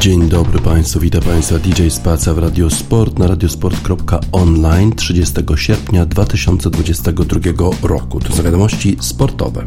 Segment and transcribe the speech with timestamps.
[0.00, 7.40] Dzień dobry Państwu, witam Państwa DJ Spaca w Radio Sport na radiosport.online 30 sierpnia 2022
[7.82, 8.20] roku.
[8.20, 9.64] To są wiadomości sportowe.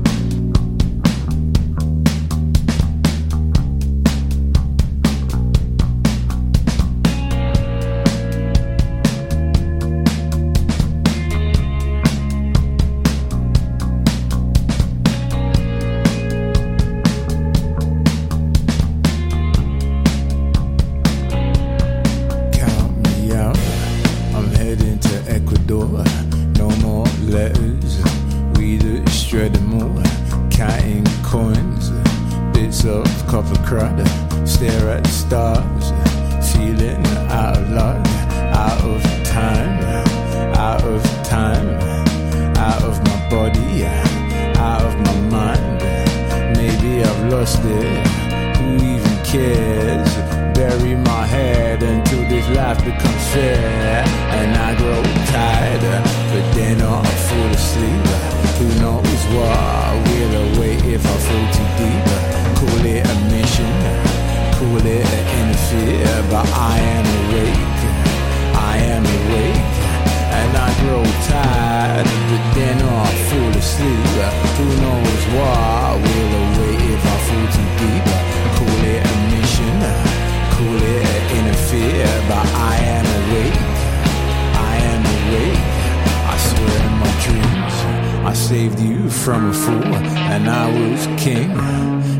[88.74, 91.50] saved you from a fool, and I was king.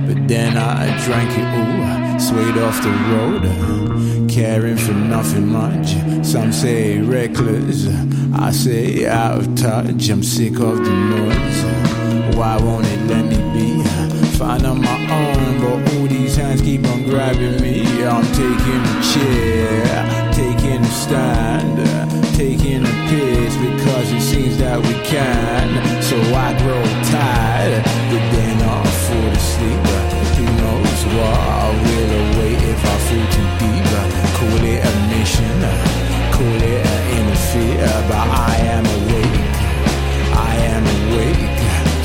[0.08, 5.96] But then I drank it all, swayed off the road, caring for nothing much.
[6.26, 7.88] Some say reckless,
[8.34, 10.10] I say out of touch.
[10.10, 12.36] I'm sick of the noise.
[12.36, 13.84] Why won't it let me be?
[14.38, 18.04] Find on my own, but all these hands keep on grabbing me.
[18.04, 24.94] I'm taking a chair, taking a stand taking a piss because it seems that we
[25.06, 25.70] can.
[26.02, 26.82] So I grow
[27.14, 29.86] tired, but then I fall asleep.
[30.38, 33.86] Who knows what I will await if I fall too deep?
[34.38, 35.58] Call it a mission,
[36.34, 39.46] call it an interfere, but I am awake.
[40.34, 41.54] I am awake.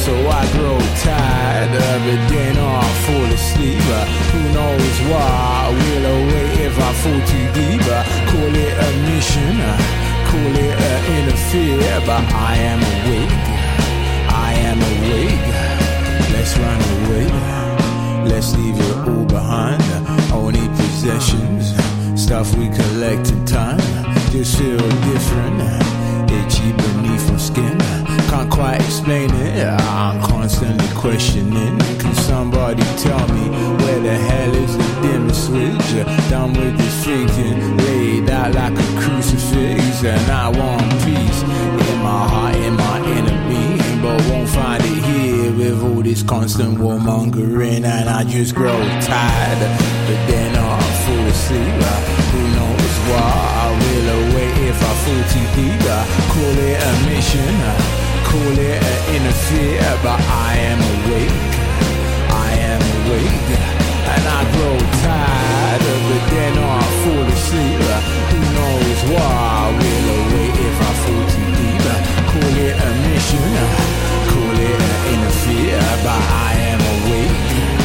[0.04, 3.88] So I grow tired, but then I fall asleep.
[4.32, 7.86] Who knows what I will await if I fall too deep?
[8.28, 13.36] Call it a mission call it uh, an inner but I am awake.
[14.48, 15.46] I am awake.
[16.34, 17.26] Let's run away.
[18.30, 19.82] Let's leave it all behind.
[20.32, 21.74] Only possessions,
[22.20, 23.80] stuff we collect in time.
[24.30, 25.97] Just feel different
[26.48, 27.78] itchy beneath my skin.
[28.30, 31.78] Can't quite explain it, I'm constantly questioning.
[31.98, 33.44] Can somebody tell me
[33.82, 35.88] where the hell is the dimmer switch?
[36.30, 41.42] Done with this thinking, laid out like a crucifix, and I want peace
[41.90, 42.87] in my heart, in my
[45.78, 49.60] of all this constant warmongering and I just grow tired.
[50.06, 51.82] But then I fall asleep.
[52.32, 53.30] Who knows why
[53.62, 55.86] I will await if I fall too deep.
[56.32, 57.54] Call it a mission,
[58.28, 61.38] call it an interfere, but I am awake.
[62.46, 63.50] I am awake
[64.12, 65.82] and I grow tired.
[66.08, 67.82] But then I fall asleep.
[68.30, 71.84] Who knows why I will await if I fall too deep.
[72.30, 73.87] Call it a mission
[76.08, 77.77] but I am awake.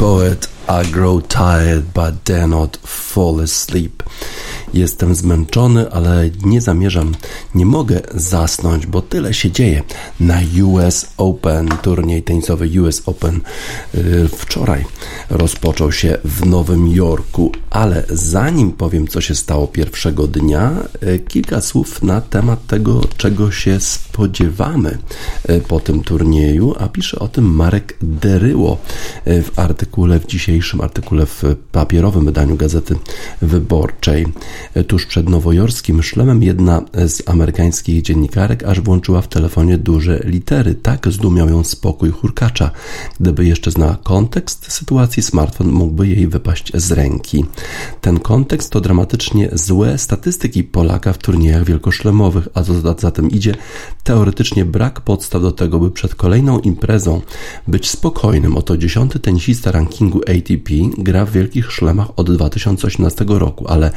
[0.00, 4.02] poet, I grow tired but dare not fall asleep.
[4.74, 7.14] Jestem zmęczony, ale nie zamierzam,
[7.54, 9.82] nie mogę zasnąć, bo tyle się dzieje
[10.20, 13.40] na US Open, turniej tenisowy US Open.
[13.94, 14.84] Y, wczoraj
[15.30, 21.60] rozpoczął się w Nowym Jorku, ale zanim powiem, co się stało pierwszego dnia, y, kilka
[21.60, 24.98] słów na temat tego, czego się spodziewamy
[25.50, 28.78] y, po tym turnieju, a pisze o tym Marek Deryło
[29.26, 31.42] w artykule, w dzisiejszym artykule w
[31.72, 32.96] papierowym wydaniu Gazety
[33.42, 34.26] Wyborczej.
[34.86, 40.74] Tuż przed nowojorskim szlemem jedna z amerykańskich dziennikarek aż włączyła w telefonie duże litery.
[40.74, 42.70] Tak zdumiał ją spokój hurkacza.
[43.20, 47.44] Gdyby jeszcze znała kontekst sytuacji, smartfon mógłby jej wypaść z ręki.
[48.00, 53.54] Ten kontekst to dramatycznie złe statystyki Polaka w turniejach wielkoszlemowych, a co za tym idzie,
[54.04, 57.20] teoretycznie brak podstaw do tego, by przed kolejną imprezą
[57.68, 58.56] być spokojnym.
[58.56, 63.90] Oto dziesiąty tenisista rankingu ATP gra w wielkich szlemach od 2018 roku, ale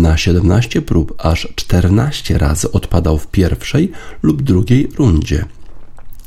[0.00, 3.92] na 17 prób aż 14 razy odpadał w pierwszej
[4.22, 5.44] lub drugiej rundzie.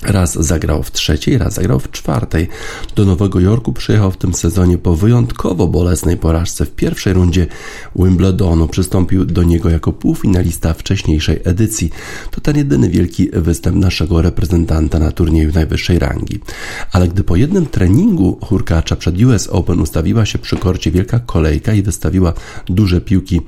[0.08, 2.48] Raz zagrał w trzeciej, raz zagrał w czwartej.
[2.96, 7.48] Do Nowego Jorku przyjechał w tym sezonie po wyjątkowo bolesnej porażce w pierwszej rundzie
[7.96, 8.68] Wimbledonu.
[8.68, 11.90] Przystąpił do niego jako półfinalista wcześniejszej edycji.
[12.32, 16.40] To ten jedyny wielki występ naszego reprezentanta na turnieju najwyższej rangi.
[16.92, 21.74] Ale gdy po jednym treningu hurkacza przed US Open ustawiła się przy korcie wielka kolejka
[21.74, 22.34] i wystawiła
[22.66, 23.42] duże piłki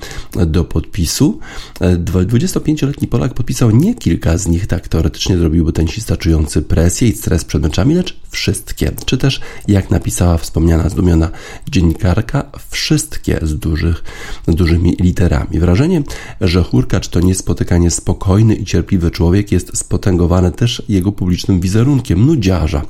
[0.47, 1.39] do podpisu,
[1.81, 7.12] 25-letni Polak podpisał nie kilka z nich, tak teoretycznie zrobiłby tenisista czujący czujący presję i
[7.12, 8.92] stres przed meczami, lecz wszystkie.
[9.06, 11.30] Czy też, jak napisała wspomniana, zdumiona
[11.71, 14.03] dziennikarka, wszystkie z, dużych,
[14.47, 15.59] z dużymi literami.
[15.59, 16.03] Wrażenie,
[16.42, 22.81] że Hurkacz to niespotykanie spokojny i cierpliwy człowiek jest spotęgowane też jego publicznym wizerunkiem nudziarza.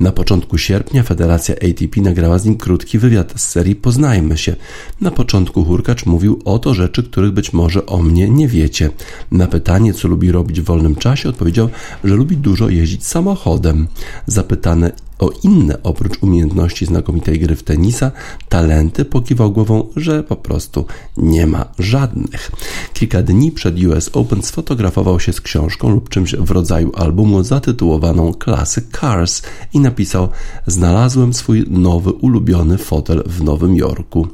[0.00, 4.56] Na początku sierpnia Federacja ATP nagrała z nim krótki wywiad z serii Poznajmy się.
[5.00, 8.90] Na początku Hurkacz mówił o to rzeczy, których być może o mnie nie wiecie.
[9.30, 11.68] Na pytanie, co lubi robić w wolnym czasie, odpowiedział,
[12.04, 13.88] że lubi dużo jeździć jeździć samochodem.
[14.26, 18.10] Zapytany o inne oprócz umiejętności znakomitej gry w tenisa,
[18.48, 20.86] talenty, pokiwał głową, że po prostu
[21.16, 22.50] nie ma żadnych.
[22.94, 28.32] Kilka dni przed US Open sfotografował się z książką lub czymś w rodzaju albumu zatytułowaną
[28.44, 30.28] Classic Cars i napisał:
[30.66, 34.28] Znalazłem swój nowy, ulubiony fotel w Nowym Jorku.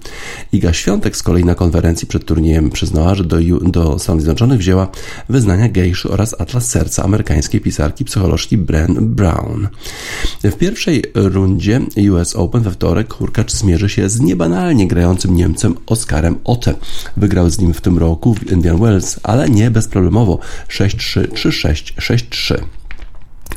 [0.53, 4.88] Iga Świątek z kolei na konferencji przed turniejem przyznała, że do, do Stanów Zjednoczonych wzięła
[5.29, 9.69] wyznania gejszy oraz atlas serca amerykańskiej pisarki psycholożki Bren Brown.
[10.44, 11.81] W pierwszej rundzie
[12.12, 16.75] US Open we wtorek Hurkacz zmierzy się z niebanalnie grającym Niemcem Oskarem Otte.
[17.17, 20.38] Wygrał z nim w tym roku w Indian Wells, ale nie bezproblemowo
[20.69, 22.58] 6-3, 3-6, 6-3.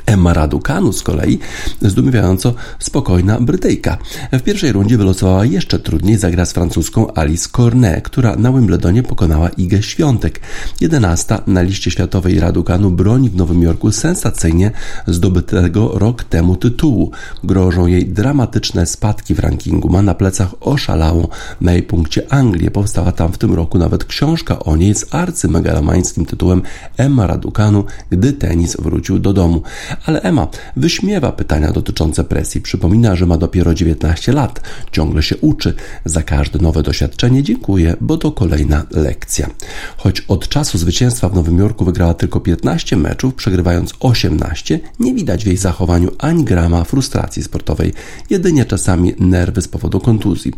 [0.09, 1.39] Emma Raducanu z kolei
[1.81, 3.97] zdumiewająco spokojna Brytyjka.
[4.31, 9.49] W pierwszej rundzie wylosowała jeszcze trudniej, zagra z francuską Alice Cornet, która na Wimbledonie pokonała
[9.49, 10.39] Igę Świątek.
[10.81, 14.71] Jedenasta na liście światowej Raducanu broni w Nowym Jorku sensacyjnie
[15.07, 17.11] zdobytego rok temu tytułu.
[17.43, 19.89] Grożą jej dramatyczne spadki w rankingu.
[19.89, 21.27] Ma na plecach oszalałą
[21.61, 22.71] na jej punkcie Anglię.
[22.71, 26.61] Powstała tam w tym roku nawet książka o niej z arcymegalomańskim tytułem
[26.97, 29.61] Emma Raducanu, gdy tenis wrócił do domu
[30.05, 32.61] ale Emma wyśmiewa pytania dotyczące presji.
[32.61, 34.61] Przypomina, że ma dopiero 19 lat,
[34.91, 35.73] ciągle się uczy.
[36.05, 39.49] Za każde nowe doświadczenie dziękuję, bo to kolejna lekcja.
[39.97, 45.43] Choć od czasu zwycięstwa w Nowym Jorku wygrała tylko 15 meczów, przegrywając 18, nie widać
[45.43, 47.93] w jej zachowaniu ani grama frustracji sportowej,
[48.29, 50.53] jedynie czasami nerwy z powodu kontuzji.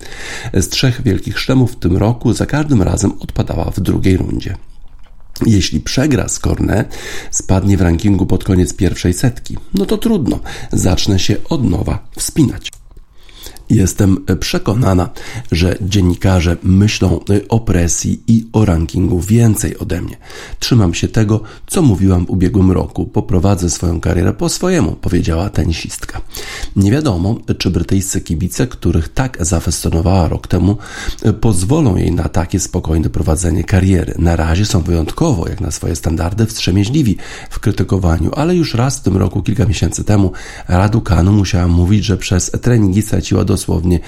[0.53, 4.55] Z trzech wielkich szlemów w tym roku za każdym razem odpadała w drugiej rundzie.
[5.45, 6.95] Jeśli przegra z Cornet,
[7.31, 9.57] spadnie w rankingu pod koniec pierwszej setki.
[9.73, 10.39] No to trudno,
[10.71, 12.80] zacznę się od nowa wspinać.
[13.71, 15.09] Jestem przekonana,
[15.51, 20.17] że dziennikarze myślą o presji i o rankingu więcej ode mnie.
[20.59, 23.05] Trzymam się tego, co mówiłam w ubiegłym roku.
[23.05, 26.21] Poprowadzę swoją karierę po swojemu, powiedziała tenisistka.
[26.75, 30.77] Nie wiadomo, czy brytyjscy kibice, których tak zafascynowała rok temu,
[31.41, 34.13] pozwolą jej na takie spokojne prowadzenie kariery.
[34.17, 37.17] Na razie są wyjątkowo, jak na swoje standardy, wstrzemięźliwi
[37.49, 40.31] w krytykowaniu, ale już raz w tym roku, kilka miesięcy temu,
[40.67, 43.99] Raducanu musiała mówić, że przez treningi straciła do dosłownie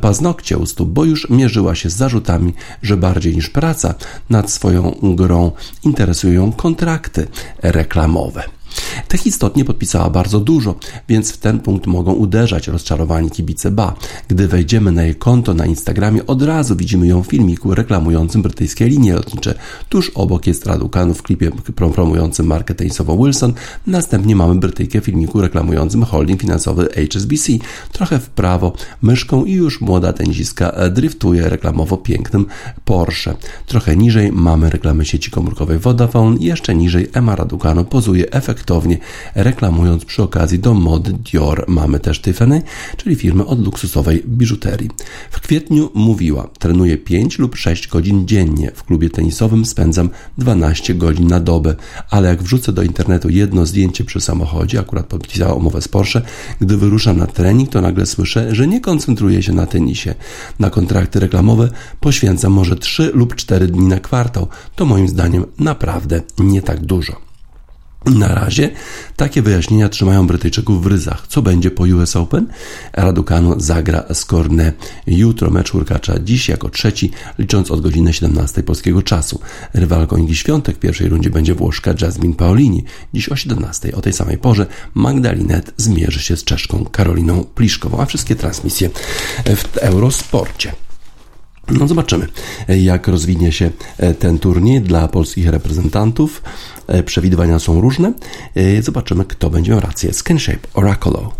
[0.00, 3.94] paznokcie u stóp, bo już mierzyła się z zarzutami, że bardziej niż praca
[4.30, 5.52] nad swoją grą
[5.84, 7.26] interesują kontrakty
[7.62, 8.59] reklamowe.
[9.08, 10.74] Tych istotnie podpisała bardzo dużo,
[11.08, 13.94] więc w ten punkt mogą uderzać rozczarowani kibice Ba.
[14.28, 18.88] Gdy wejdziemy na jej konto na Instagramie, od razu widzimy ją w filmiku reklamującym brytyjskie
[18.88, 19.54] linie lotnicze.
[19.88, 21.50] Tuż obok jest Raducan w klipie
[21.94, 23.52] promującym markę tenisową Wilson.
[23.86, 27.52] Następnie mamy Brytyjkę w filmiku reklamującym holding finansowy HSBC.
[27.92, 28.72] Trochę w prawo
[29.02, 32.46] myszką i już młoda tenisiska driftuje reklamowo pięknym
[32.84, 33.34] Porsche.
[33.66, 38.98] Trochę niżej mamy reklamę sieci komórkowej Vodafone, jeszcze niżej Emma Raducanu pozuje efekt efektownie,
[39.34, 41.64] reklamując przy okazji do mod Dior.
[41.68, 42.62] Mamy też Tiffany,
[42.96, 44.90] czyli firmę od luksusowej biżuterii.
[45.30, 48.70] W kwietniu mówiła, trenuję 5 lub 6 godzin dziennie.
[48.74, 51.76] W klubie tenisowym spędzam 12 godzin na dobę,
[52.10, 56.22] ale jak wrzucę do internetu jedno zdjęcie przy samochodzie, akurat podpisała umowę z Porsche,
[56.60, 60.14] gdy wyruszam na trening, to nagle słyszę, że nie koncentruję się na tenisie.
[60.58, 61.68] Na kontrakty reklamowe
[62.00, 64.48] poświęcam może 3 lub 4 dni na kwartał.
[64.76, 67.29] To moim zdaniem naprawdę nie tak dużo.
[68.04, 68.70] Na razie
[69.16, 71.26] takie wyjaśnienia trzymają Brytyjczyków w ryzach.
[71.28, 72.46] Co będzie po US Open?
[72.92, 74.72] Raducanu zagra z Korne
[75.06, 75.50] jutro.
[75.50, 79.40] Mecz urkacza dziś jako trzeci, licząc od godziny 17 polskiego czasu.
[79.74, 82.84] Rywalką Igi Świątek w pierwszej rundzie będzie Włoszka Jasmine Paolini.
[83.14, 88.06] Dziś o 17 o tej samej porze Magdalinet zmierzy się z Czeszką Karoliną Pliszkową, a
[88.06, 88.90] wszystkie transmisje
[89.56, 90.72] w Eurosporcie.
[91.70, 92.26] No zobaczymy,
[92.68, 93.70] jak rozwinie się
[94.18, 96.42] ten turniej dla polskich reprezentantów.
[97.04, 98.12] Przewidywania są różne.
[98.80, 100.12] Zobaczymy, kto będzie miał rację.
[100.12, 101.32] Skinshape Oracolo.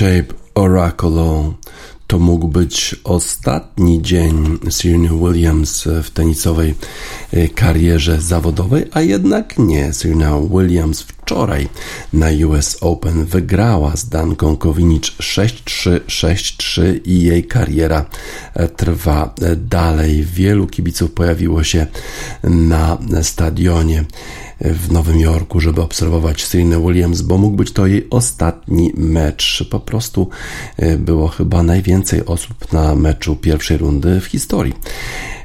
[0.00, 1.52] Shape Oracle
[2.06, 6.74] to mógł być ostatni dzień Serena Williams w tenisowej
[7.32, 9.92] e, karierze zawodowej, a jednak nie.
[9.92, 11.68] Serena Williams wczoraj
[12.12, 18.04] na US Open wygrała z Danką Kowinic 6-3, 6-3 i jej kariera
[18.54, 20.24] e, trwa e, dalej.
[20.24, 21.86] Wielu kibiców pojawiło się
[22.44, 24.04] na stadionie
[24.60, 29.64] w Nowym Jorku, żeby obserwować Serena Williams, bo mógł być to jej ostatni mecz.
[29.70, 30.28] Po prostu
[30.76, 34.74] e, było chyba najwięcej osób na meczu pierwszej rundy w historii.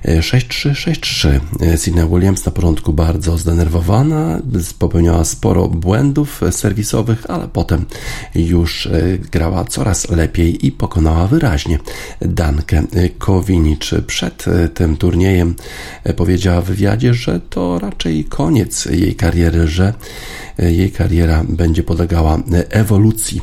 [0.06, 1.40] 6-3-6-3.
[1.78, 4.42] Serena Williams na początku bardzo zdenerwowana,
[4.80, 7.86] popełniała sporo błędów serwisowych, ale potem
[8.36, 11.80] już e, grała coraz lepiej i pokonała wyraźnie
[12.22, 12.84] Dankę
[13.18, 13.90] Kowinic.
[14.08, 15.56] Przed e, tym turniejem
[16.04, 19.94] e, powiedziała w wywiadzie, że to raczej koniec jej kariery, że
[20.58, 23.42] jej kariera będzie podlegała ewolucji.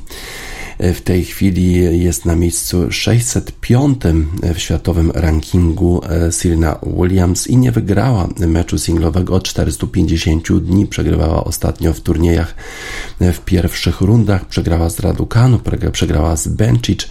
[0.83, 1.73] W tej chwili
[2.03, 4.03] jest na miejscu 605
[4.55, 10.87] w światowym rankingu e, Serena Williams i nie wygrała meczu singlowego od 450 dni.
[10.87, 12.55] Przegrywała ostatnio w turniejach
[13.21, 14.45] e, w pierwszych rundach.
[14.45, 15.61] Przegrała z Raducanu,
[15.93, 17.09] przegrała z Bencic.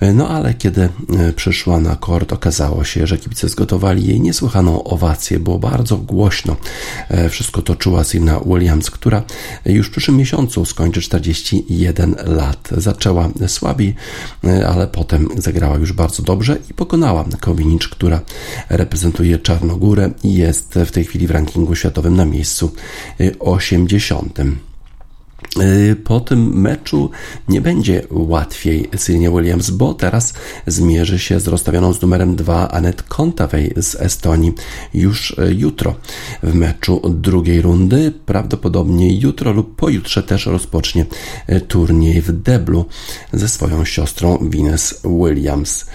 [0.00, 0.88] E, no ale kiedy
[1.36, 5.38] przyszła na kort, okazało się, że kibice zgotowali jej niesłychaną owację.
[5.38, 6.56] Było bardzo głośno.
[7.30, 9.22] Wszystko toczyła Serena Williams, która
[9.66, 12.68] już w przyszłym miesiącu skończy 41 lat
[13.02, 13.94] zaczęła słabiej,
[14.44, 18.20] e, ale potem zagrała już bardzo dobrze i pokonała Kowinicz, która
[18.68, 22.72] reprezentuje Czarnogórę i jest w tej chwili w rankingu światowym na miejscu
[23.40, 24.38] 80.
[25.60, 27.10] Y, po tym meczu
[27.48, 30.34] nie będzie łatwiej Sylnie Williams, bo teraz
[30.66, 34.52] zmierzy się z rozstawioną z numerem 2 Anet Kontawej z Estonii
[34.94, 35.94] już y, jutro
[36.42, 38.12] w meczu drugiej rundy.
[38.26, 41.06] Prawdopodobnie jutro lub pojutrze też rozpocznie
[41.50, 42.84] y, turniej w deblu
[43.32, 45.86] ze swoją siostrą Venus Williams.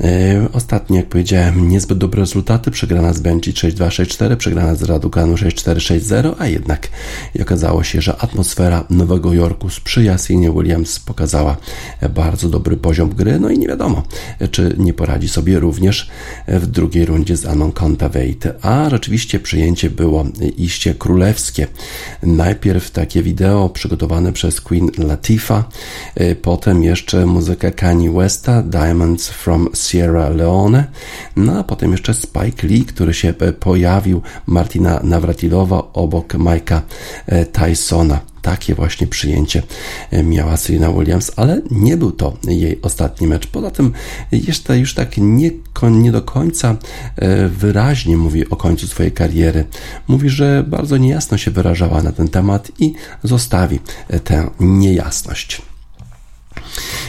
[0.00, 2.70] E, ostatnio, jak powiedziałem, niezbyt dobre rezultaty.
[2.70, 6.88] Przegrana z Benji 6-2-6-4, przegrana z Radukanu 6-4-6-0, a jednak
[7.42, 10.18] okazało się, że atmosfera Nowego Jorku sprzyja.
[10.18, 11.56] Sienie Williams pokazała
[12.14, 14.02] bardzo dobry poziom gry, no i nie wiadomo,
[14.50, 16.10] czy nie poradzi sobie również
[16.48, 18.54] w drugiej rundzie z Anon Contavate.
[18.62, 20.24] A rzeczywiście przyjęcie było
[20.56, 21.66] iście królewskie.
[22.22, 25.64] Najpierw takie wideo przygotowane przez Queen Latifah,
[26.14, 30.84] e, potem jeszcze muzyka Kanye Westa, Diamonds from Sierra Leone,
[31.36, 36.80] no a potem jeszcze Spike Lee, który się e, pojawił, Martina Nawratilowa obok Mike'a
[37.26, 39.62] e, Tysona takie właśnie przyjęcie
[40.10, 43.46] e, miała Serena Williams, ale nie był to jej ostatni mecz.
[43.46, 43.92] Poza tym
[44.32, 45.50] jeszcze już tak nie,
[45.82, 46.76] nie do końca
[47.48, 49.64] wyraźnie mówi o końcu swojej kariery.
[50.08, 53.78] Mówi, że bardzo niejasno się wyrażała na ten temat i zostawi
[54.24, 55.67] tę niejasność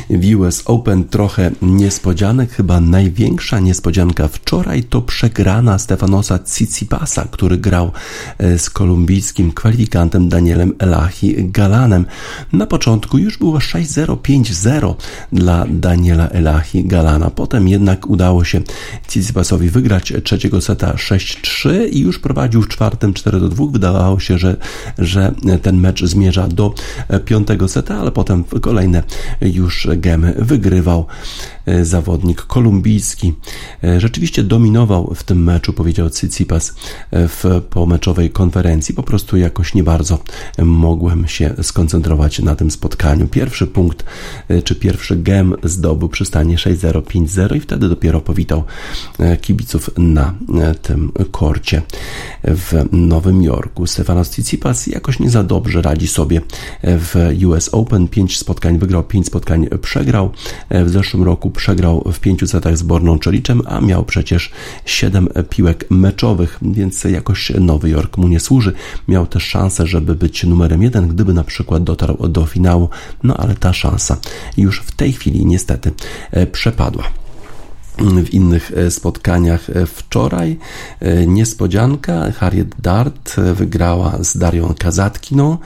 [0.10, 2.52] w US Open trochę niespodzianek.
[2.52, 7.92] Chyba największa niespodzianka wczoraj to przegrana Stefanosa Tsitsipasa, który grał
[8.38, 12.06] e, z kolumbijskim kwalifikantem Danielem Elahi Galanem.
[12.54, 14.96] Na początku już było 6-0, 5-0
[15.32, 17.30] dla Daniela Elahi Galana.
[17.30, 18.62] Potem jednak udało się
[19.08, 23.72] Tsitsipasowi wygrać trzeciego seta 6-3 i już prowadził w czwartym 4-2.
[23.72, 24.58] Wydawało się, że,
[24.98, 26.74] że ten mecz zmierza do
[27.08, 29.04] e, piątego seta, ale potem kolejne
[29.42, 29.59] już
[29.98, 31.06] gemy wygrywał
[31.66, 33.34] e, zawodnik kolumbijski.
[33.84, 36.76] E, rzeczywiście dominował w tym meczu, powiedział Tsitsipas
[37.12, 38.96] e, w pomeczowej konferencji.
[38.96, 40.20] Po prostu jakoś nie bardzo
[40.58, 43.28] mogłem się skoncentrować na tym spotkaniu.
[43.28, 44.06] Pierwszy punkt,
[44.64, 48.64] czy pierwszy gem zdobył przy stanie 6-0, 5-0 i wtedy dopiero powitał
[49.42, 50.34] kibiców na
[50.82, 51.82] tym korcie
[52.44, 53.88] w Nowym Jorku.
[53.88, 56.42] Stefanos Tsitsipas jakoś nie za dobrze radzi sobie
[56.84, 58.08] w US Open.
[58.08, 59.39] Pięć spotkań wygrał, pięć spotkań
[59.82, 60.32] przegrał.
[60.70, 64.52] E, w zeszłym roku przegrał w pięciu setach z Borną Czeliczem, a miał przecież
[64.86, 68.74] siedem piłek meczowych, więc jakoś Nowy Jork mu nie służy.
[69.08, 72.90] Miał też szansę, żeby być numerem jeden, gdyby na przykład dotarł do finału,
[73.24, 74.18] no ale ta szansa
[74.58, 75.92] już w tej chwili niestety
[76.32, 77.04] e, przepadła
[78.00, 80.58] w innych e, spotkaniach e, wczoraj.
[81.00, 85.58] E, niespodzianka, Harriet Dart wygrała z Darią Kazatkiną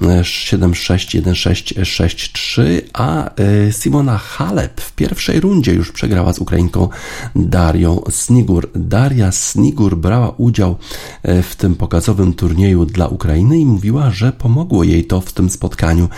[0.00, 3.30] 7-6, 1-6, 6-3, a
[3.70, 6.88] Simona Halep w pierwszej rundzie już przegrała z Ukrainką
[7.36, 8.70] Darią Snigur.
[8.74, 10.76] Daria Snigur brała udział
[11.24, 16.08] w tym pokazowym turnieju dla Ukrainy i mówiła, że pomogło jej to w tym spotkaniu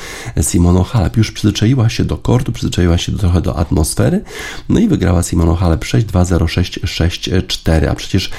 [0.51, 1.17] Simoną Halep.
[1.17, 4.25] Już przyzwyczaiła się do kortu, przyzwyczaiła się trochę do atmosfery,
[4.69, 8.31] no i wygrała Simona Simona Halep 6-2-0-6-6-4, a przecież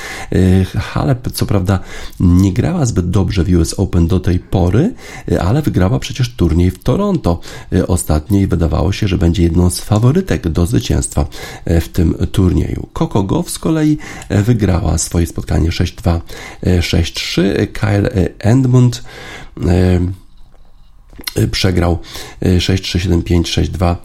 [0.78, 1.80] Halep co prawda
[2.20, 4.94] nie grała zbyt dobrze w US Open do tej pory,
[5.42, 7.40] ale wygrała przecież turniej w Toronto
[7.88, 11.26] ostatnio i wydawało się, że będzie jedną z faworytek do zwycięstwa
[11.66, 12.88] w tym turnieju.
[12.94, 13.98] Coco Goff z kolei
[14.30, 16.20] wygrała swoje spotkanie 6-2,
[16.64, 17.68] 6-3.
[17.74, 19.04] Kyle Edmund
[21.52, 22.00] przegrał
[22.42, 23.98] 6-3-7-5-6-2 Y,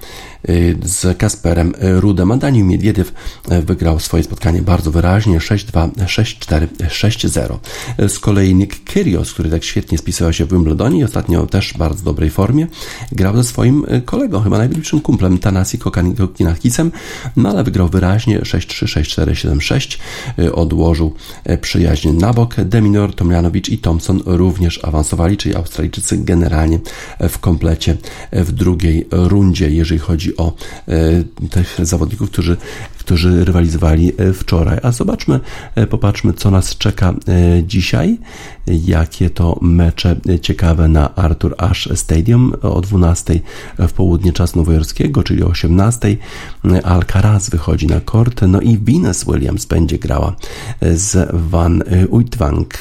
[0.85, 2.33] z Kasperem Rudem.
[2.33, 3.13] A Daniel Miedwiediew
[3.53, 7.59] y, wygrał swoje spotkanie bardzo wyraźnie 6-2, 6-4, 6-0.
[8.09, 11.79] Z kolei Nick Kyrgios, który tak świetnie spisywał się w Wimbledonie i ostatnio też w
[11.79, 12.67] bardzo dobrej formie,
[13.13, 16.93] grał ze swoim y, kolegą, chyba najbliższym kumplem Tanasi Kokinakisem,
[17.37, 19.99] no ale wygrał wyraźnie 6-3, 6-4, 7-6.
[20.53, 21.15] Odłożył
[21.61, 22.55] przyjaźń na bok.
[22.55, 26.79] Deminor, Tomjanowicz i Thompson również awansowali, czyli Australijczycy generalnie
[27.21, 27.97] w komplecie
[28.33, 30.53] w drugiej rundzie, jeżeli chodzi o
[30.89, 32.57] e, tych zawodników, którzy,
[32.99, 34.79] którzy rywalizowali e, wczoraj.
[34.83, 35.41] A zobaczmy,
[35.75, 37.15] e, popatrzmy, co nas czeka
[37.63, 38.19] dzisiaj.
[38.67, 43.41] Jakie to mecze ciekawe na Arthur Ashe Stadium o 12
[43.79, 46.17] w południe czasu nowojorskiego, czyli o 18.
[46.83, 50.37] Alcaraz wychodzi na kort, no i Venus Williams będzie grała
[50.95, 52.81] z Van Uitwank,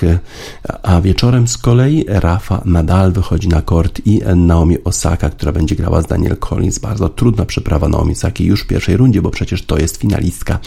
[0.84, 6.02] a wieczorem z kolei Rafa Nadal wychodzi na kort i Naomi Osaka, która będzie grała
[6.02, 6.80] z Daniel Collins.
[6.80, 10.60] Bardzo trudna przeprawa na Omisaki już w pierwszej rundzie, bo przecież to jest finalistka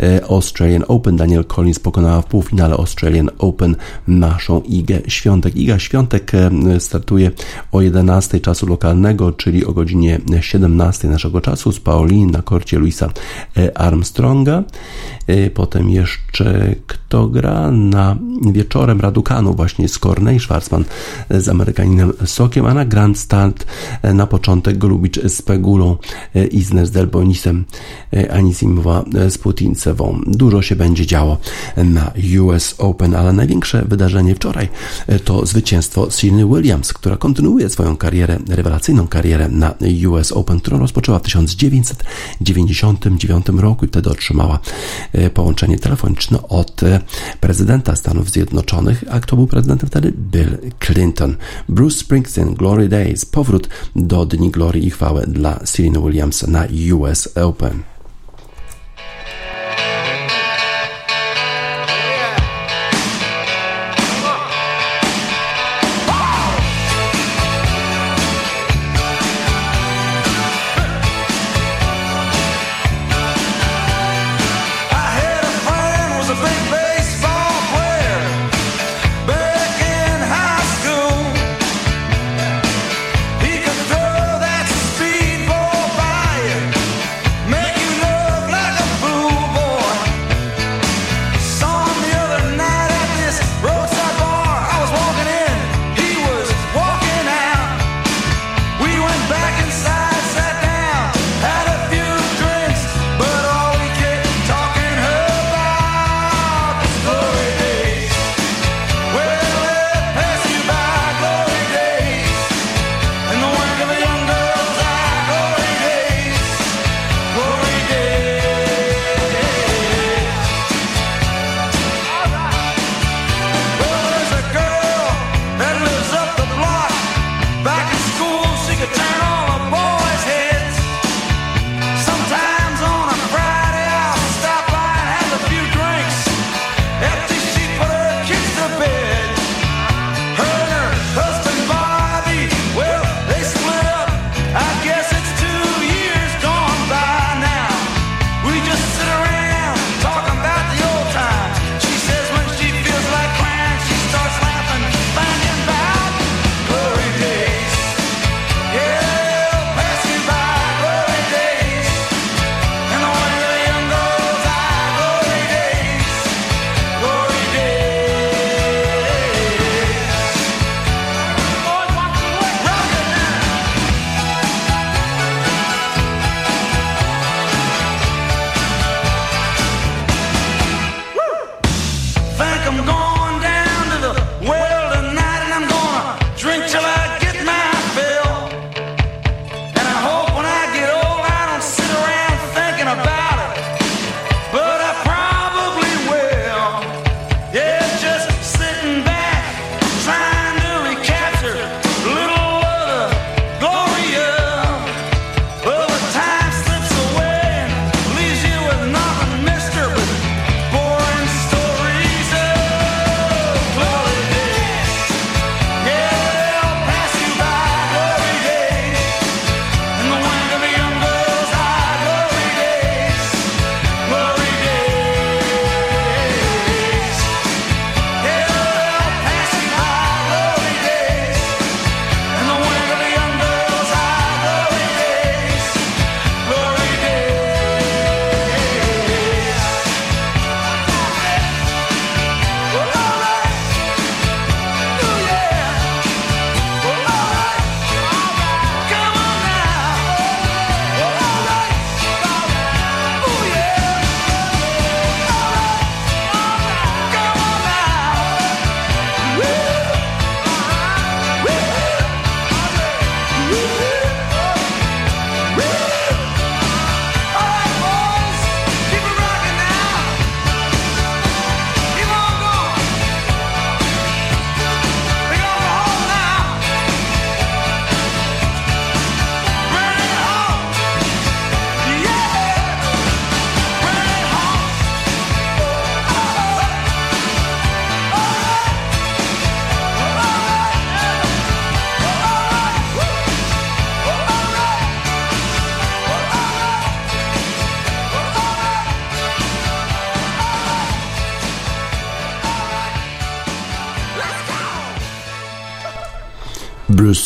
[0.00, 1.16] e, Australian Open.
[1.16, 3.76] Daniel Collins pokonała w półfinale Australian Open
[4.08, 5.56] naszą Igę Świątek.
[5.56, 7.30] Iga Świątek e, startuje
[7.72, 13.10] o 11 czasu lokalnego, czyli o godzinie 17 naszego czasu z Paulin na korcie Luisa
[13.56, 14.62] e, Armstronga.
[15.54, 18.16] Potem jeszcze kto gra na
[18.52, 20.84] wieczorem Radukanu właśnie z Corney Schwarzman
[21.30, 23.66] z Amerykaninem Sokiem, a na Grand Start
[24.14, 25.96] na początek Golubicz z Pegulą
[26.34, 27.64] E, Izner z Delbonisem,
[28.12, 30.20] e, Anisimowa e, z Putincewą.
[30.26, 31.38] Dużo się będzie działo
[31.76, 34.68] na US Open, ale największe wydarzenie wczoraj
[35.24, 39.74] to zwycięstwo Serena Williams, która kontynuuje swoją karierę, rewelacyjną karierę na
[40.08, 44.58] US Open, którą rozpoczęła w 1999 roku i wtedy otrzymała
[45.34, 46.80] połączenie telefoniczne od
[47.40, 50.12] prezydenta Stanów Zjednoczonych, a kto był prezydentem wtedy?
[50.12, 51.36] Bill Clinton.
[51.68, 55.60] Bruce Springsteen, Glory Days, powrót do Dni Glorii i chwały dla
[55.98, 57.97] Williams na US Open.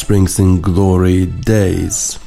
[0.03, 2.22] Springsteen Glory Days.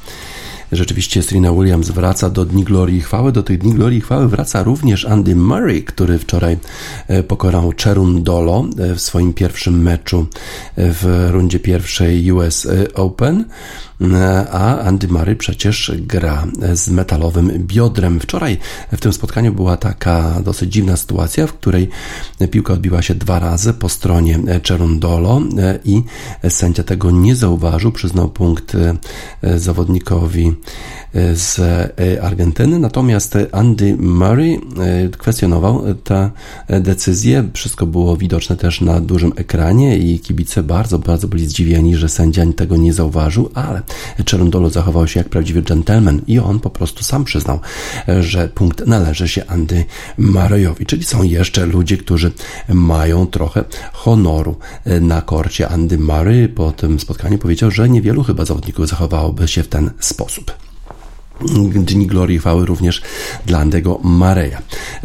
[0.72, 3.32] Rzeczywiście Serena Williams wraca do Dni Glorii i Chwały.
[3.32, 6.58] Do tych Dni Glorii i Chwały wraca również Andy Murray, który wczoraj
[7.08, 10.26] e, pokonał Cherun Dolo e, w swoim pierwszym meczu
[10.76, 13.44] e, w rundzie pierwszej US Open
[14.52, 18.20] a Andy Murray przecież gra z metalowym biodrem.
[18.20, 18.58] Wczoraj
[18.92, 21.88] w tym spotkaniu była taka dosyć dziwna sytuacja, w której
[22.50, 25.40] piłka odbiła się dwa razy po stronie Cherundolo
[25.84, 26.02] i
[26.48, 28.76] sędzia tego nie zauważył, przyznał punkt
[29.56, 30.55] zawodnikowi
[31.34, 31.60] z
[32.22, 34.60] Argentyny, natomiast Andy Murray
[35.18, 36.30] kwestionował tę
[36.68, 37.48] decyzję.
[37.54, 42.46] Wszystko było widoczne też na dużym ekranie i kibice bardzo, bardzo byli zdziwieni, że sędzia
[42.56, 43.82] tego nie zauważył, ale
[44.30, 47.60] Cherundolo zachował się jak prawdziwy gentleman i on po prostu sam przyznał,
[48.20, 49.84] że punkt należy się Andy
[50.18, 52.32] Murrayowi, czyli są jeszcze ludzie, którzy
[52.68, 54.56] mają trochę honoru
[55.00, 55.68] na korcie.
[55.68, 60.45] Andy Murray po tym spotkaniu powiedział, że niewielu chyba zawodników zachowałoby się w ten sposób.
[61.74, 63.02] Dni Glorii Chwały również
[63.46, 64.62] dla Andego Mareja.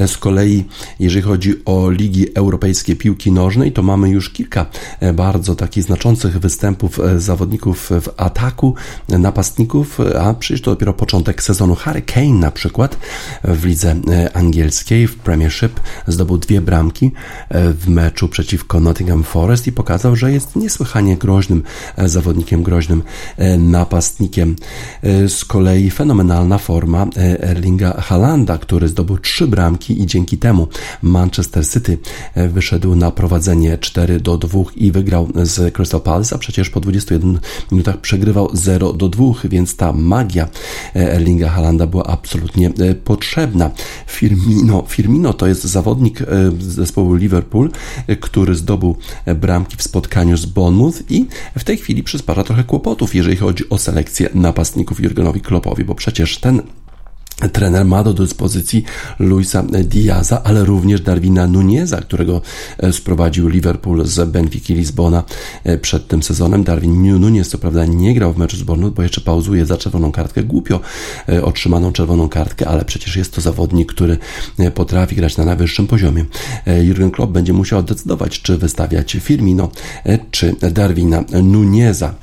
[0.07, 0.63] Z kolei,
[0.99, 4.65] jeżeli chodzi o ligi europejskie piłki nożnej, to mamy już kilka
[4.99, 8.75] e, bardzo takich znaczących występów e, zawodników w ataku,
[9.09, 11.75] napastników, a przecież to dopiero początek sezonu.
[11.75, 12.97] Harry Kane na przykład
[13.43, 17.11] w lidze e, angielskiej, w Premiership zdobył dwie bramki
[17.51, 21.63] w meczu przeciwko Nottingham Forest i pokazał, że jest niesłychanie groźnym
[21.97, 23.03] zawodnikiem, groźnym
[23.57, 24.55] napastnikiem.
[25.27, 30.67] Z kolei fenomenalny fenomenalna forma e, Erlinga Halanda, który zdobył trzy bramki i dzięki temu
[31.01, 31.97] Manchester City
[32.35, 36.79] e, wyszedł na prowadzenie 4 do 2 i wygrał z Crystal Palace, a przecież po
[36.79, 37.39] 21
[37.71, 40.47] minutach przegrywał 0 do 2, więc ta magia
[40.95, 42.71] e, Erlinga Halanda była absolutnie
[43.03, 43.71] potrzebna.
[44.07, 46.19] Firmino, Firmino to jest zawodnik
[46.59, 47.71] zespołu Liverpool,
[48.19, 48.95] który zdobył
[49.35, 53.77] bramki w spotkaniu z Bournemouth i w tej chwili przysparza trochę kłopotów, jeżeli chodzi o
[53.77, 56.61] selekcję napastników Jurgenowi Kloppowi, bo przecież przecież ten
[57.53, 58.83] Trener ma do dyspozycji
[59.19, 62.41] Luisa Diaza, ale również Darwina Nuneza, którego
[62.77, 65.23] e, sprowadził Liverpool z Benfica Lizbona
[65.63, 66.63] e, przed tym sezonem.
[66.63, 70.11] Darwin Nunez co prawda nie grał w meczu z Bournemouth, bo jeszcze pauzuje za czerwoną
[70.11, 70.43] kartkę.
[70.43, 70.79] Głupio
[71.29, 74.17] e, otrzymaną czerwoną kartkę, ale przecież jest to zawodnik, który
[74.73, 76.25] potrafi grać na najwyższym poziomie.
[76.83, 79.69] Jurgen Klopp będzie musiał decydować, czy wystawiać Firmino,
[80.31, 82.13] czy Darwina Nuneza.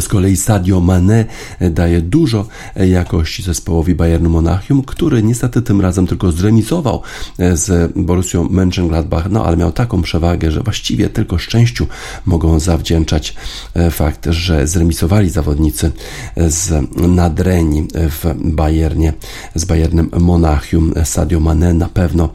[0.00, 1.24] Z kolei Sadio Mane
[1.60, 7.02] daje dużo jakości zespołowi Bayernu Monachium, który niestety tym razem tylko zremisował
[7.38, 11.86] z Borussią Mönchengladbach, no ale miał taką przewagę, że właściwie tylko szczęściu
[12.26, 13.34] mogą zawdzięczać
[13.74, 15.92] e, fakt, że zremisowali zawodnicy
[16.36, 19.12] z Nadreni w Bayernie,
[19.54, 20.92] z Bayernem Monachium.
[21.04, 22.28] Sadio Mane na pewno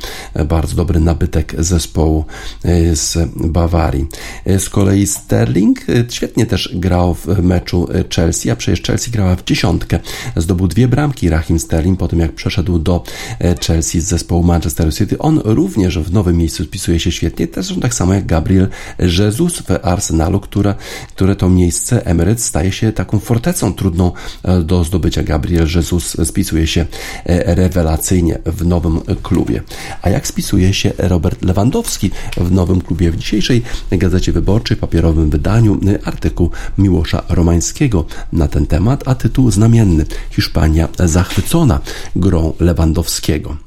[0.45, 2.25] bardzo dobry nabytek zespołu
[2.63, 4.05] e, z Bawarii.
[4.45, 9.35] E, z kolei Sterling świetnie też grał w meczu e, Chelsea, a przecież Chelsea grała
[9.35, 9.99] w dziesiątkę.
[10.35, 13.03] Zdobył dwie bramki Rahim Sterling po tym, jak przeszedł do
[13.39, 15.17] e, Chelsea z zespołu Manchester City.
[15.17, 18.67] On również w nowym miejscu spisuje się świetnie, też tak samo jak Gabriel
[18.99, 20.75] Jesus w Arsenalu, które,
[21.09, 24.11] które to miejsce Emirates staje się taką fortecą trudną
[24.43, 25.23] e, do zdobycia.
[25.23, 26.85] Gabriel Jesus spisuje się
[27.25, 29.61] rewelacyjnie w nowym klubie.
[30.01, 33.11] A jak spisuje się Robert Lewandowski w nowym klubie?
[33.11, 40.05] W dzisiejszej Gazecie Wyborczej, papierowym wydaniu artykuł Miłosza Romańskiego na ten temat, a tytuł znamienny
[40.31, 41.79] Hiszpania zachwycona
[42.15, 43.66] grą Lewandowskiego.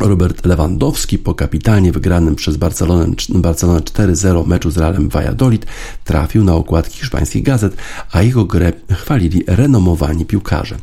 [0.00, 5.66] Robert Lewandowski po kapitanie wygranym przez Barcelonę, Barcelonę 4-0 meczu z Realem Valladolid
[6.04, 7.76] trafił na okładki hiszpańskich gazet,
[8.12, 10.76] a jego grę chwalili renomowani piłkarze.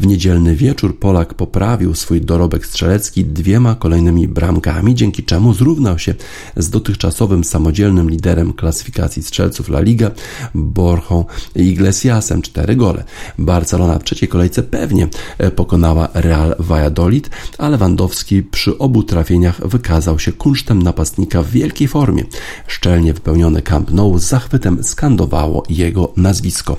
[0.00, 6.14] W niedzielny wieczór Polak poprawił swój dorobek strzelecki dwiema kolejnymi bramkami, dzięki czemu zrównał się
[6.56, 10.10] z dotychczasowym samodzielnym liderem klasyfikacji strzelców La Liga
[10.54, 13.04] Borchą Iglesiasem 4 gole.
[13.38, 15.08] Barcelona w trzeciej kolejce pewnie
[15.56, 22.24] pokonała Real Valladolid, a Lewandowski przy obu trafieniach wykazał się kunsztem napastnika w wielkiej formie.
[22.66, 26.76] Szczelnie wypełnione Camp Nou z zachwytem skandowało jego nazwisko.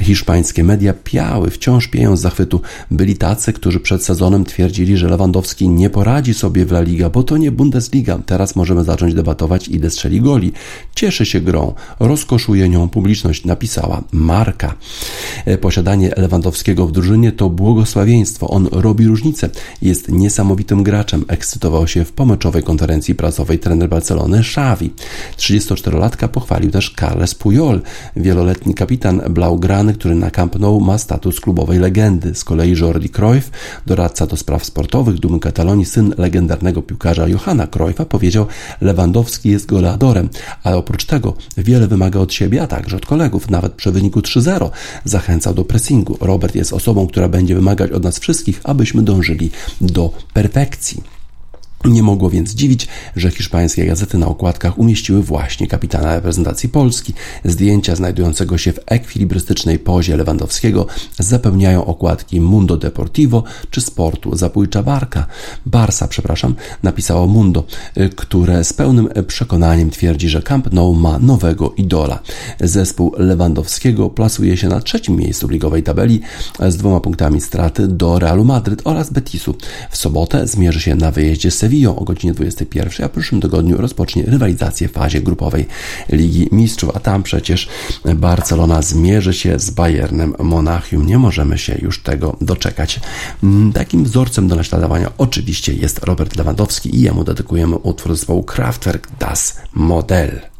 [0.00, 2.60] Hiszpańskie media piały, wciąż pieją z zachwytu.
[2.90, 7.22] Byli tacy, którzy przed sezonem twierdzili, że Lewandowski nie poradzi sobie w La Liga, bo
[7.22, 8.18] to nie Bundesliga.
[8.26, 10.52] Teraz możemy zacząć debatować, ile strzeli goli.
[10.94, 14.74] Cieszy się grą, rozkoszuje nią publiczność, napisała Marka.
[15.60, 18.48] Posiadanie Lewandowskiego w drużynie to błogosławieństwo.
[18.48, 19.50] On robi różnicę.
[19.82, 24.90] Jest niesamowitym graczem graczem ekscytował się w pomeczowej konferencji prasowej trener Barcelony Xavi.
[25.36, 27.80] 34-latka pochwalił też Carles Puyol,
[28.16, 32.34] wieloletni kapitan Blaugrany, który na Camp Nou ma status klubowej legendy.
[32.34, 33.50] Z kolei Jordi Cruyff,
[33.86, 38.46] doradca do spraw sportowych dumy Katalonii, syn legendarnego piłkarza Johanna Cruyffa, powiedział
[38.80, 40.28] Lewandowski jest goleadorem,
[40.62, 44.70] ale oprócz tego wiele wymaga od siebie, a także od kolegów, nawet przy wyniku 3-0.
[45.04, 46.18] Zachęcał do pressingu.
[46.20, 50.93] Robert jest osobą, która będzie wymagać od nas wszystkich, abyśmy dążyli do perfekcji.
[51.84, 57.14] Nie mogło więc dziwić, że hiszpańskie gazety na okładkach umieściły właśnie kapitana reprezentacji Polski.
[57.44, 60.86] Zdjęcia znajdującego się w ekwilibrystycznej pozie Lewandowskiego
[61.18, 65.26] zapełniają okładki Mundo Deportivo czy Sportu Zabójcza Barka.
[65.66, 67.64] Barsa, przepraszam, napisało Mundo,
[68.16, 72.18] które z pełnym przekonaniem twierdzi, że Camp Nou ma nowego idola.
[72.60, 76.20] Zespół Lewandowskiego plasuje się na trzecim miejscu w ligowej tabeli
[76.68, 79.54] z dwoma punktami straty do Realu Madryt oraz Betisu.
[79.90, 83.76] W sobotę zmierzy się na wyjeździe z Sevillą o godzinie 21, a w przyszłym tygodniu
[83.76, 85.66] rozpocznie rywalizację w fazie grupowej
[86.08, 87.68] Ligi Mistrzów, a tam przecież
[88.14, 91.06] Barcelona zmierzy się z Bayernem Monachium.
[91.06, 93.00] Nie możemy się już tego doczekać.
[93.42, 99.08] Mm, takim wzorcem do naśladowania oczywiście jest Robert Lewandowski i jemu dedykujemy utwór zespołu Kraftwerk
[99.18, 100.53] Das Modell.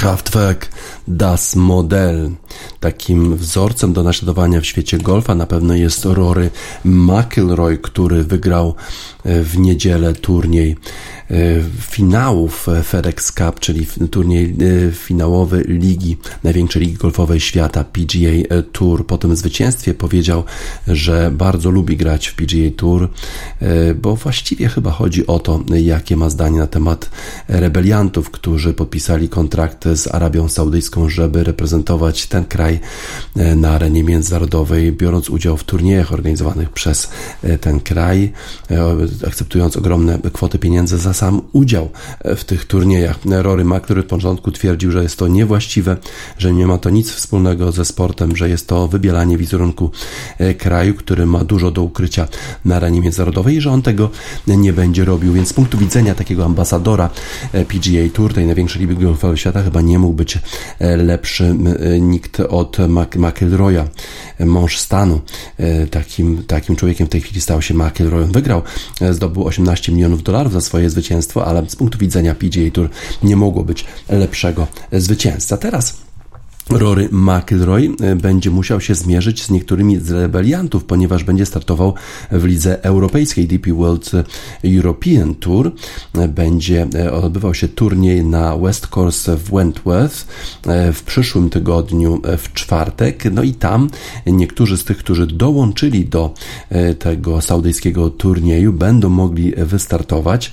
[0.00, 0.70] Kraftwerk
[1.08, 2.30] Das Modell.
[2.80, 6.50] takim wzorcem do naśladowania w świecie golfa na pewno jest Rory
[6.84, 8.74] McIlroy, który wygrał
[9.24, 10.76] w niedzielę turniej
[11.30, 14.44] E, finałów FedEx Cup, czyli turniej
[14.88, 19.06] e, finałowy ligi, największej ligi golfowej świata, PGA Tour.
[19.06, 20.44] Po tym zwycięstwie powiedział,
[20.86, 23.08] że bardzo lubi grać w PGA Tour,
[23.60, 27.10] e, bo właściwie chyba chodzi o to, jakie ma zdanie na temat
[27.48, 32.80] rebeliantów, którzy podpisali kontrakt z Arabią Saudyjską, żeby reprezentować ten kraj
[33.56, 37.10] na arenie międzynarodowej, biorąc udział w turniejach organizowanych przez
[37.60, 38.32] ten kraj,
[39.26, 41.88] akceptując ogromne kwoty pieniędzy za sam udział
[42.24, 43.18] w tych turniejach.
[43.24, 45.96] Rory McIlroy od początku twierdził, że jest to niewłaściwe,
[46.38, 49.90] że nie ma to nic wspólnego ze sportem, że jest to wybielanie wizerunku
[50.38, 52.28] e, kraju, który ma dużo do ukrycia
[52.64, 54.10] na arenie międzynarodowej i że on tego
[54.46, 55.32] nie będzie robił.
[55.32, 57.10] Więc z punktu widzenia takiego ambasadora
[57.52, 60.40] e, PGA Tour, tej największej ligi golfowej świata, chyba nie mógł być e,
[60.80, 61.54] lepszy
[62.00, 62.76] nikt od
[63.16, 63.88] McIlroya,
[64.40, 65.20] mąż stanu.
[65.90, 68.26] Takim, takim człowiekiem w tej chwili stał się McIlroy.
[68.26, 68.62] Wygrał,
[69.10, 72.88] zdobył 18 milionów dolarów za swoje zwycięstwo, ale z punktu widzenia PGA Tour
[73.22, 75.56] nie mogło być lepszego zwycięzca.
[75.56, 76.09] Teraz
[76.70, 81.94] Rory McIlroy e, będzie musiał się zmierzyć z niektórymi z rebeliantów, ponieważ będzie startował
[82.32, 84.10] w lidze europejskiej DP World
[84.64, 85.72] European Tour.
[86.14, 90.26] E, będzie e, odbywał się turniej na West Course w Wentworth
[90.92, 93.24] w przyszłym tygodniu w czwartek.
[93.32, 93.90] No i tam
[94.26, 96.34] niektórzy z tych, którzy dołączyli do
[96.98, 100.52] tego saudyjskiego turnieju, będą mogli wystartować.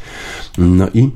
[0.57, 1.11] No i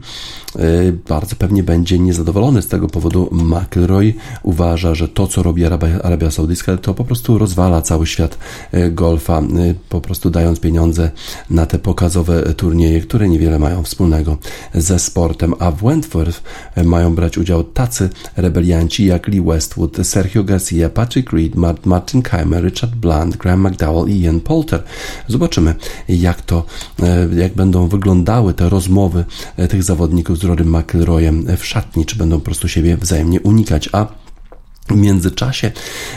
[1.07, 3.29] bardzo pewnie będzie niezadowolony z tego powodu.
[3.31, 8.37] McIlroy uważa, że to, co robi Arabia, Arabia Saudyjska, to po prostu rozwala cały świat
[8.71, 9.43] e, golfa, e,
[9.89, 11.11] po prostu dając pieniądze
[11.49, 14.37] na te pokazowe turnieje, które niewiele mają wspólnego
[14.73, 15.53] ze sportem.
[15.59, 16.41] A w Wentworth
[16.75, 22.63] e, mają brać udział tacy rebelianci jak Lee Westwood, Sergio Garcia, Patrick Reed, Martin Keimer,
[22.63, 24.83] Richard Blunt, Graham McDowell i Ian Poulter.
[25.27, 25.75] Zobaczymy,
[26.09, 26.65] jak to,
[27.35, 29.25] jak będą wyglądały te rozmowy
[29.69, 34.20] tych zawodników z Rory McIlroyem w szatni, czy będą po prostu siebie wzajemnie unikać, a
[34.91, 35.71] w międzyczasie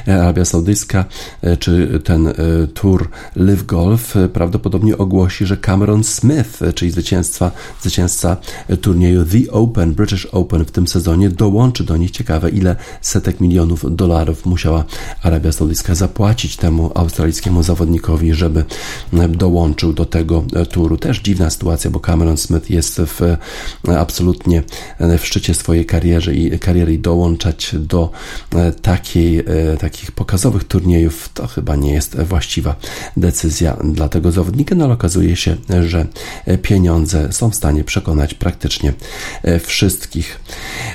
[0.09, 1.05] e, Arabia Saudyjska
[1.43, 2.35] e, czy ten e,
[2.75, 7.51] tour Live Golf prawdopodobnie ogłosi, że Cameron Smith, czyli zwycięzca,
[7.81, 8.37] zwycięzca
[8.81, 12.11] turnieju The Open, British Open w tym sezonie, dołączy do nich.
[12.11, 14.85] Ciekawe, ile setek milionów dolarów musiała
[15.22, 18.64] Arabia Saudyjska zapłacić temu australijskiemu zawodnikowi, żeby
[19.29, 20.97] dołączył do tego turu.
[20.97, 23.37] Też dziwna sytuacja, bo Cameron Smith jest w,
[23.99, 24.62] absolutnie
[25.18, 28.11] w szczycie swojej kariery i, kariery i dołączać do
[28.73, 32.77] takiej, e, takich pokazowych turniejów to chyba nie jest właściwa
[33.17, 35.57] decyzja dla tego zawodnika, no ale okazuje się,
[35.87, 36.07] że
[36.62, 38.93] pieniądze są w stanie przekonać praktycznie
[39.43, 40.41] e, wszystkich.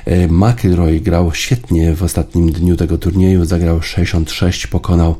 [0.05, 5.15] E, McIlroy grał świetnie w ostatnim dniu tego turnieju, zagrał 66, pokonał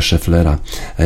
[0.00, 0.58] Schefflera,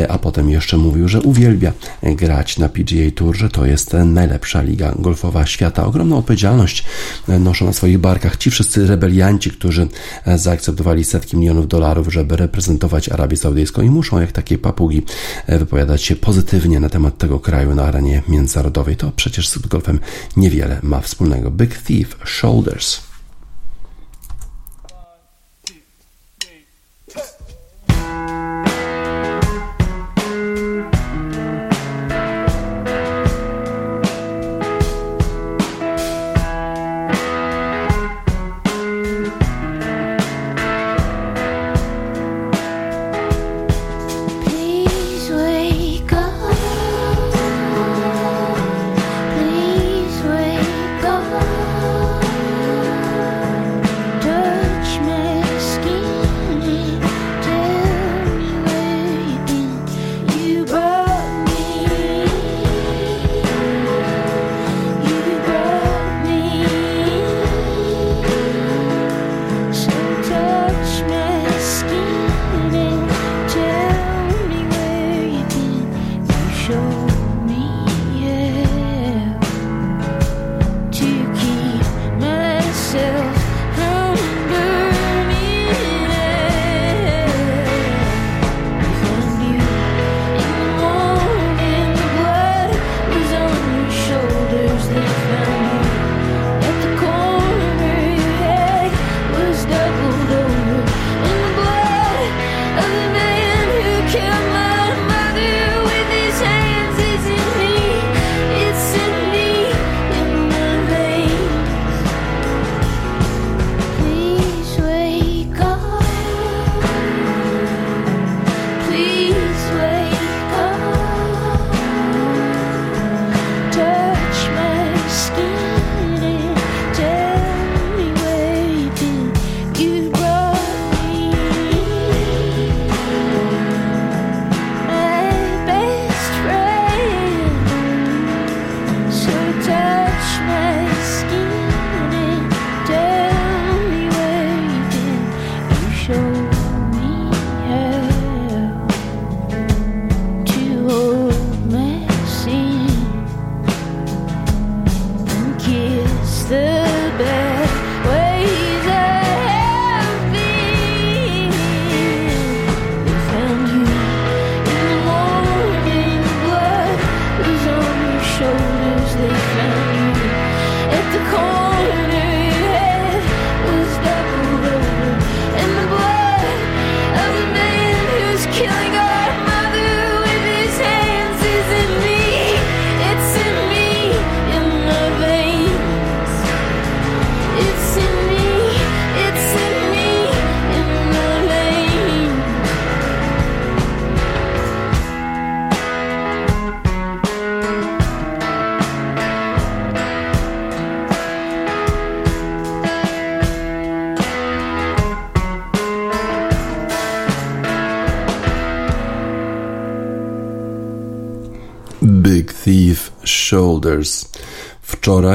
[0.09, 1.73] a potem jeszcze mówił, że uwielbia
[2.03, 5.87] grać na PGA Tour, że to jest najlepsza liga golfowa świata.
[5.87, 6.85] Ogromną odpowiedzialność
[7.29, 9.89] noszą na swoich barkach ci wszyscy rebelianci, którzy
[10.37, 15.03] zaakceptowali zaakceptowali setki milionów dolarów, żeby reprezentować Arabię Saudyjską i muszą, jak takie papugi,
[15.47, 18.97] e, wypowiadać się pozytywnie na temat tego kraju na arenie międzynarodowej.
[18.97, 19.99] To przecież z golfem
[20.37, 21.51] niewiele ma wspólnego.
[21.51, 23.01] Big Thief Shoulders.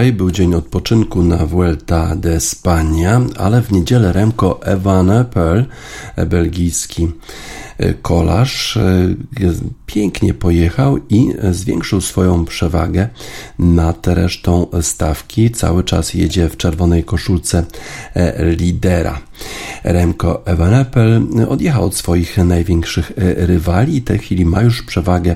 [0.02, 5.66] Wczoraj był dzień odpoczynku na Vuelta de España, ale w niedzielę Remco Evenepoel,
[6.28, 7.08] belgijski
[8.02, 9.16] kolarz e,
[9.94, 13.10] pięknie pojechał i zwiększył swoją przewagę
[13.60, 15.52] nad resztą stawki.
[15.52, 17.66] Cały czas jedzie w czerwonej koszulce
[18.14, 19.20] e, lidera.
[19.84, 25.36] Remco Evenepoel odjechał od swoich największych e, rywali i tej chwili ma już przewagę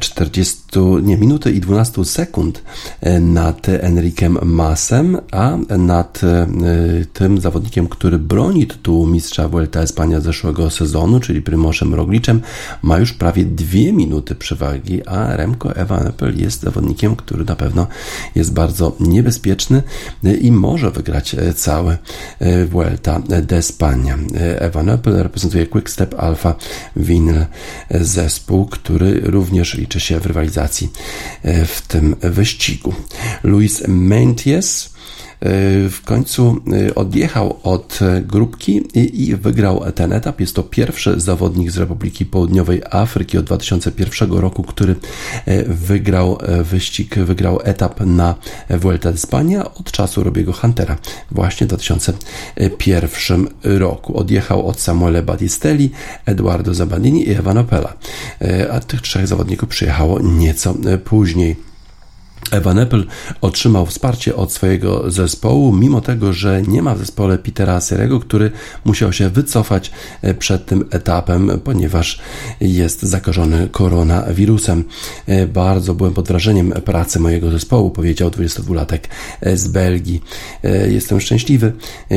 [0.00, 0.56] 40
[1.02, 2.62] nie, minuty i 12 sekund
[3.20, 6.20] nad Enrikiem Masem, a nad
[7.12, 12.40] tym zawodnikiem, który broni tytułu mistrza Vuelta Espania zeszłego sezonu, czyli Prymoszem Rogliczem,
[12.82, 17.86] ma już prawie dwie minuty przewagi, a Remco Evenepoel jest zawodnikiem, który na pewno
[18.34, 19.82] jest bardzo niebezpieczny
[20.40, 21.98] i może wygrać cały
[22.70, 24.18] Vuelta de España.
[24.58, 26.54] Evenepoel reprezentuje Quickstep Alpha
[26.96, 27.44] Vinyl
[27.90, 30.92] zespół, który również liczy się w rywalizacji
[31.44, 32.94] w tym wyścigu.
[33.42, 34.94] Luis Menties
[35.90, 40.40] w końcu y, odjechał od grupki i wygrał ten etap.
[40.40, 44.94] Jest to pierwszy zawodnik z Republiki Południowej Afryki od 2001 roku, który
[45.48, 48.34] y, wygrał wyścig, wygrał etap na
[48.70, 50.96] Vuelta España od czasu Robiego Huntera
[51.30, 54.18] właśnie w 2001 roku.
[54.18, 55.90] Odjechał od Samuele Battistelli,
[56.26, 57.64] Eduardo Zabadini i Evan
[58.72, 60.74] a tych trzech zawodników przyjechało nieco
[61.04, 61.73] później.
[62.50, 63.04] Evan Apple
[63.40, 68.50] otrzymał wsparcie od swojego zespołu, mimo tego, że nie ma w zespole Petera Serego, który
[68.84, 69.90] musiał się wycofać
[70.22, 72.20] e, przed tym etapem, ponieważ
[72.60, 74.84] jest zakażony koronawirusem.
[75.26, 78.98] E, bardzo byłem pod wrażeniem pracy mojego zespołu, powiedział 22-latek
[79.40, 80.22] e, z Belgii.
[80.88, 81.72] Jestem szczęśliwy,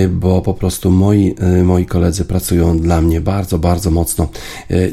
[0.10, 4.30] bo po prostu moi, moi koledzy pracują dla mnie bardzo, bardzo mocno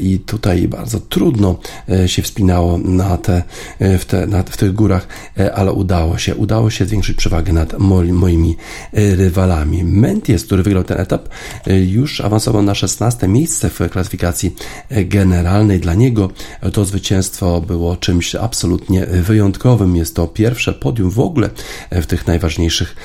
[0.01, 1.59] i tutaj bardzo trudno
[2.05, 3.43] się wspinało na te,
[3.79, 5.07] w, te, na, w tych górach
[5.53, 6.35] ale udało się.
[6.35, 8.57] Udało się zwiększyć przewagę nad moimi
[8.93, 9.83] e, rywalami.
[9.83, 11.29] Menties, który wygrał ten etap,
[11.67, 14.55] e, już awansował na 16 miejsce w klasyfikacji
[14.91, 15.79] generalnej.
[15.79, 16.29] Dla niego
[16.73, 19.95] to zwycięstwo było czymś absolutnie wyjątkowym.
[19.95, 21.49] Jest to pierwsze podium w ogóle
[21.91, 22.95] w tych najważniejszych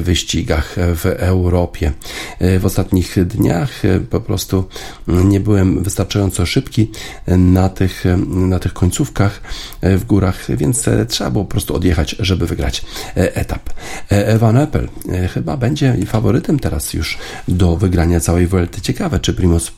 [0.00, 1.92] wyścigach w Europie.
[2.40, 4.64] W ostatnich dniach po prostu
[5.06, 6.90] nie byłem wystarczająco szybki
[7.26, 9.40] na tych, na tych końcówkach
[9.82, 12.84] w górach, więc trzeba było prostu odjechać, żeby wygrać
[13.16, 13.70] e, etap.
[14.12, 18.80] E, Evan Apple e, chyba będzie faworytem teraz już do wygrania całej Vuelty.
[18.80, 19.72] Ciekawe, czy Primoz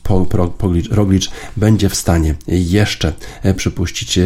[0.91, 3.13] Roglic będzie w stanie jeszcze
[3.57, 4.19] przypuścić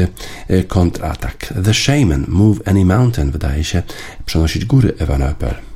[0.68, 1.54] kontratak.
[1.66, 3.84] The Shaman, Move Any Mountain wydaje się
[4.26, 5.75] przenosić góry Evan Apple.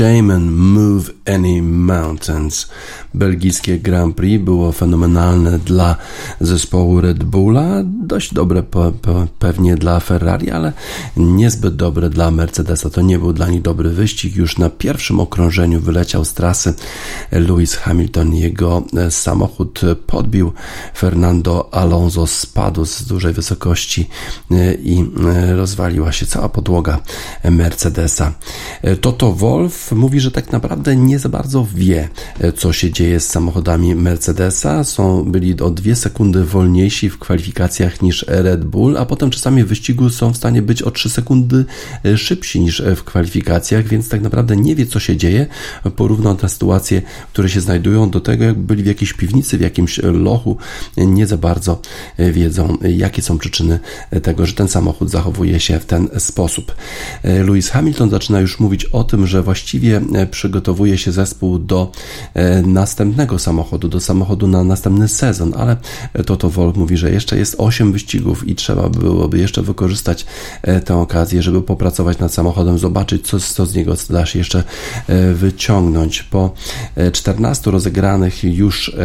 [0.00, 2.68] Shaman Move Any Mountains.
[3.14, 5.96] belgijskie Grand Prix było fenomenalne dla
[6.40, 10.72] zespołu Red Bulla, dość dobre pe pe pewnie dla Ferrari, ale
[11.16, 12.90] niezbyt dobre dla Mercedesa.
[12.90, 14.36] To nie był dla nich dobry wyścig.
[14.36, 16.74] Już na pierwszym okrążeniu wyleciał z trasy
[17.30, 18.34] Lewis Hamilton.
[18.34, 20.52] Jego e, samochód podbił
[20.96, 24.08] Fernando Alonso, spadł z dużej wysokości
[24.50, 27.00] e, i e, rozwaliła się cała podłoga
[27.44, 28.32] Mercedesa.
[29.00, 32.08] Toto Wolf mówi, że tak naprawdę nie za bardzo wie,
[32.56, 34.84] co się dzieje z samochodami Mercedesa.
[34.84, 39.66] Są, byli o dwie sekundy wolniejsi w kwalifikacjach niż Red Bull, a potem czasami w
[39.66, 41.64] wyścigu są w stanie być o 3 sekundy
[42.16, 45.46] szybsi niż w kwalifikacjach, więc tak naprawdę nie wie, co się dzieje.
[45.96, 47.02] Porównał te sytuacje,
[47.32, 50.56] które się znajdują do tego, jak byli w jakiejś piwnicy, w jakimś lochu.
[50.96, 51.80] Nie za bardzo
[52.16, 53.80] e, wiedzą, jakie są przyczyny
[54.22, 56.74] tego, że ten samochód zachowuje się w ten sposób.
[57.24, 60.00] Lewis Hamilton zaczyna już mówić o tym, że właściwie
[60.30, 61.92] przygotowuje się zespół do
[62.64, 65.76] nas następnego samochodu, do samochodu na następny sezon, ale
[66.26, 70.26] Toto Wolf mówi, że jeszcze jest 8 wyścigów i trzeba byłoby jeszcze wykorzystać
[70.62, 74.62] e, tę okazję, żeby popracować nad samochodem, zobaczyć, co, co z niego da się jeszcze
[75.06, 76.22] e, wyciągnąć.
[76.22, 76.54] Po
[77.12, 78.96] 14 e, rozegranych już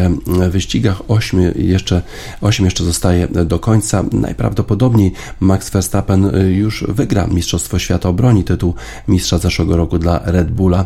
[0.50, 2.02] wyścigach, 8 jeszcze,
[2.42, 4.04] 8 jeszcze zostaje do końca.
[4.12, 8.74] Najprawdopodobniej Max Verstappen już wygra Mistrzostwo Świata, obroni tytuł
[9.08, 10.86] mistrza zeszłego roku dla Red Bulla.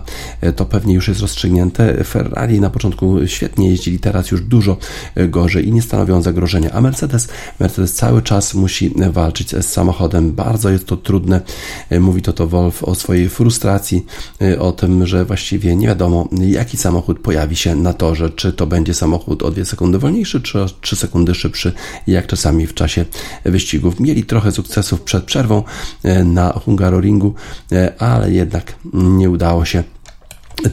[0.55, 2.03] To pewnie już jest rozstrzygnięte.
[2.03, 4.77] Ferrari na początku świetnie jeździli, teraz już dużo
[5.15, 6.71] e, gorzej i nie stanowią zagrożenia.
[6.71, 7.27] A Mercedes,
[7.59, 10.31] Mercedes cały czas musi walczyć z samochodem.
[10.31, 11.41] Bardzo jest to trudne.
[11.89, 14.05] E, mówi to to Wolf o swojej frustracji,
[14.41, 18.29] e, o tym, że właściwie nie wiadomo, jaki samochód pojawi się na torze.
[18.29, 21.73] Czy to będzie samochód o 2 sekundy wolniejszy, czy o 3 sekundy szybszy,
[22.07, 23.05] jak czasami w czasie
[23.45, 23.99] wyścigów.
[23.99, 25.63] Mieli trochę sukcesów przed przerwą
[26.25, 27.33] na Hungaroringu,
[27.99, 29.83] ale jednak nie udało się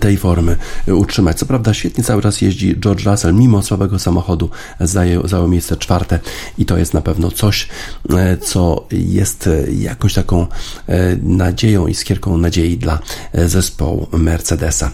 [0.00, 0.56] tej formy
[0.86, 1.38] utrzymać.
[1.38, 6.18] Co prawda świetnie cały czas jeździ George Russell, mimo słabego samochodu zajął, zajął miejsce czwarte
[6.58, 7.68] i to jest na pewno coś,
[8.10, 10.46] e, co jest jakąś taką
[10.86, 12.98] e, nadzieją i skierką nadziei dla
[13.32, 14.90] e, zespołu Mercedesa.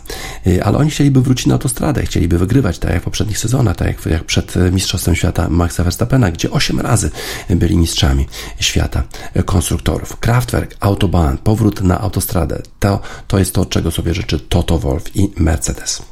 [0.63, 4.07] Ale oni chcieliby wrócić na autostradę, chcieliby wygrywać, tak jak w poprzednich sezonach, tak jak,
[4.07, 7.11] jak przed Mistrzostwem Świata Maxa Verstappena, gdzie 8 razy
[7.51, 8.27] byli mistrzami
[8.61, 9.03] świata
[9.45, 10.17] konstruktorów.
[10.21, 15.33] Kraftwerk, Autobahn, powrót na autostradę, to, to jest to, czego sobie życzy Toto Wolf i
[15.37, 16.12] Mercedes.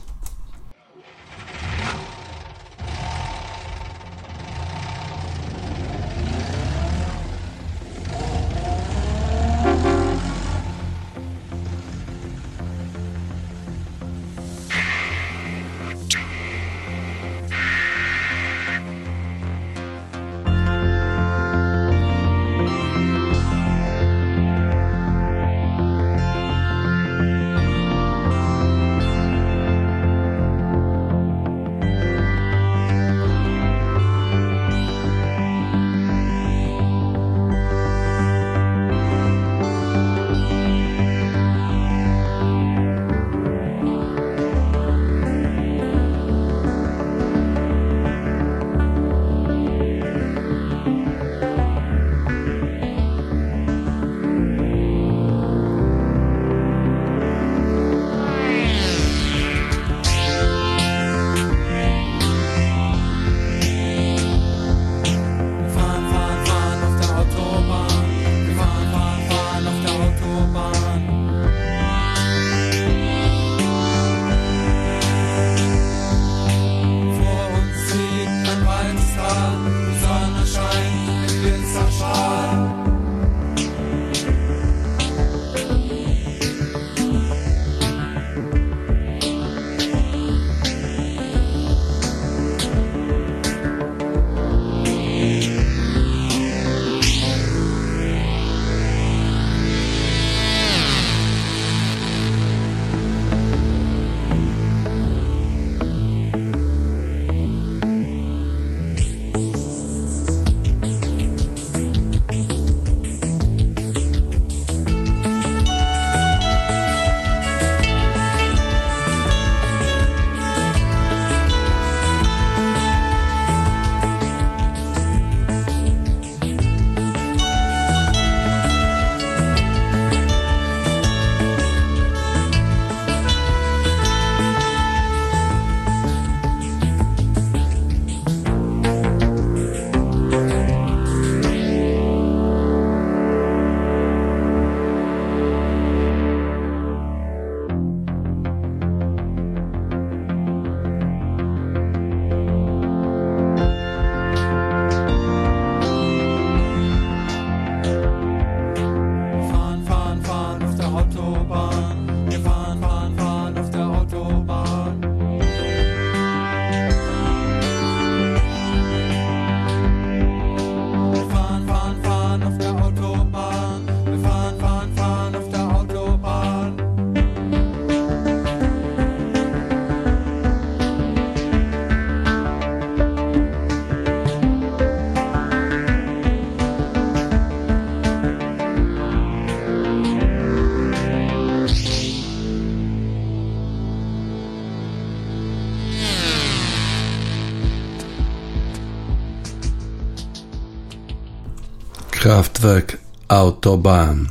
[203.70, 204.26] Autobahn.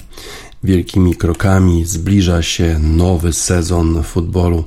[0.64, 4.64] Wielkimi krokami zbliża się nowy sezon futbolu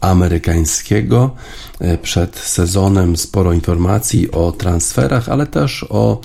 [0.00, 1.30] amerykańskiego.
[1.82, 6.20] Y, przed sezonem sporo informacji o transferach, ale też o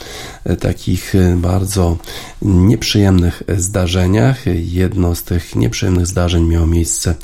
[0.50, 1.98] y, takich bardzo
[2.42, 4.46] nieprzyjemnych zdarzeniach.
[4.56, 7.16] Jedno z tych nieprzyjemnych zdarzeń miało miejsce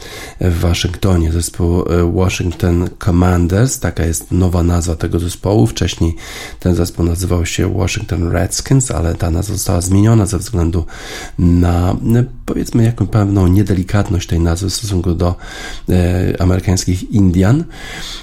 [0.41, 1.31] w Waszyngtonie.
[1.31, 5.67] Zespół Washington Commanders, taka jest nowa nazwa tego zespołu.
[5.67, 6.15] Wcześniej
[6.59, 10.85] ten zespół nazywał się Washington Redskins, ale ta nazwa została zmieniona ze względu
[11.39, 11.95] na
[12.45, 15.35] powiedzmy jakąś pewną niedelikatność tej nazwy w stosunku do
[15.89, 17.63] e, amerykańskich Indian.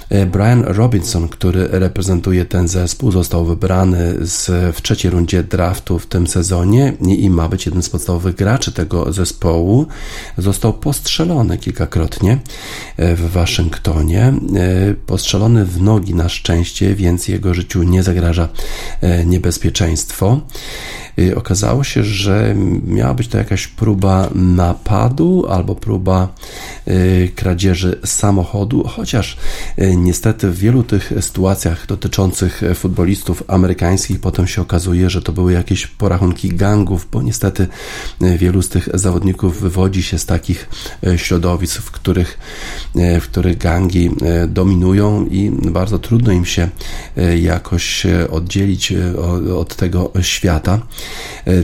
[0.09, 6.05] E, Brian Robinson, który reprezentuje ten zespół, został wybrany z, w trzeciej rundzie draftu w
[6.05, 9.85] tym sezonie i, i ma być jednym z podstawowych graczy tego zespołu.
[10.37, 12.39] Został postrzelony kilkakrotnie
[12.97, 14.33] e, w Waszyngtonie.
[14.55, 18.49] E, postrzelony w nogi na szczęście, więc jego życiu nie zagraża
[19.01, 20.41] e, niebezpieczeństwo.
[21.19, 22.55] Y, okazało się, że
[22.85, 26.27] miała być to jakaś próba napadu albo próba
[26.87, 29.37] y, kradzieży samochodu, chociaż
[29.79, 35.53] y, niestety w wielu tych sytuacjach dotyczących futbolistów amerykańskich potem się okazuje, że to były
[35.53, 37.67] jakieś porachunki gangów, bo niestety
[38.37, 40.69] wielu z tych zawodników wywodzi się z takich
[41.17, 42.39] środowisk, w których,
[42.95, 44.11] w których gangi
[44.47, 46.69] dominują i bardzo trudno im się
[47.41, 48.93] jakoś oddzielić
[49.57, 50.79] od tego świata.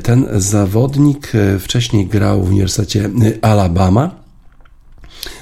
[0.03, 3.09] Ten zawodnik wcześniej grał w Uniwersytecie
[3.41, 4.15] Alabama.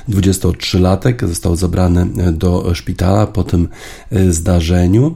[0.10, 3.68] 23-latek został zabrany e, do szpitala po tym
[4.30, 5.16] zdarzeniu.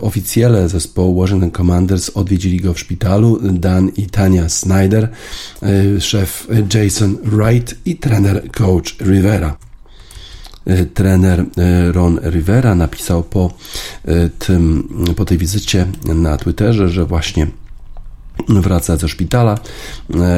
[0.00, 3.38] Oficjele zespołu Washington Commanders odwiedzili go w szpitalu.
[3.52, 5.08] Dan i Tania Snyder,
[6.00, 9.56] szef Jason Wright i trener coach Rivera.
[10.66, 13.50] E, trener e, Ron Rivera napisał po,
[14.04, 17.46] e, tym, po tej wizycie na Twitterze, że właśnie
[18.48, 19.58] wraca ze szpitala.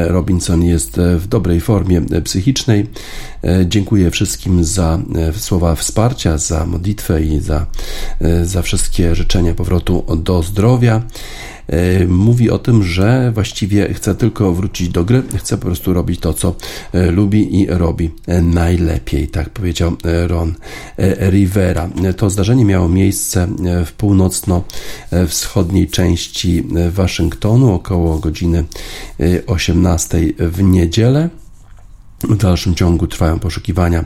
[0.07, 2.87] Robinson jest w dobrej formie psychicznej.
[3.65, 4.99] Dziękuję wszystkim za
[5.37, 7.67] słowa wsparcia, za modlitwę i za,
[8.43, 11.03] za wszystkie życzenia powrotu do zdrowia.
[11.69, 16.21] E, mówi o tym, że właściwie chce tylko wrócić do gry, chce po prostu robić
[16.21, 16.55] to, co
[16.93, 19.97] e, lubi i robi e, najlepiej, tak powiedział
[20.27, 20.55] Ron
[21.31, 21.89] Rivera.
[22.17, 23.49] To zdarzenie miało miejsce
[23.87, 28.65] w północno-wschodniej części Waszyngtonu około godziny
[29.47, 31.29] 18 w niedzielę.
[32.23, 34.05] W dalszym ciągu trwają poszukiwania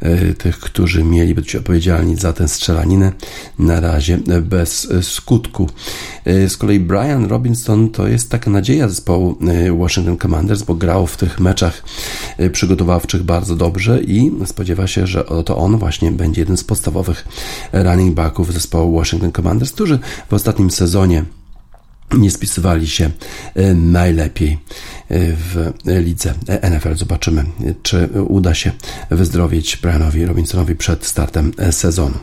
[0.00, 3.12] e, tych, którzy mieli być odpowiedzialni za tę strzelaninę.
[3.58, 5.70] Na razie bez skutku.
[6.24, 11.06] E, z kolei Brian Robinson to jest taka nadzieja zespołu e, Washington Commanders, bo grał
[11.06, 11.82] w tych meczach
[12.52, 17.28] przygotowawczych bardzo dobrze i spodziewa się, że to on właśnie będzie jeden z podstawowych
[17.72, 19.98] running backów zespołu Washington Commanders, którzy
[20.28, 21.24] w ostatnim sezonie
[22.12, 23.10] nie spisywali się
[23.54, 24.58] e, najlepiej e,
[25.18, 26.34] w lidze
[26.70, 26.94] NFL.
[26.94, 27.44] Zobaczymy,
[27.82, 28.72] czy uda się
[29.10, 32.18] wyzdrowieć Brianowi Robinsonowi przed startem sezonu.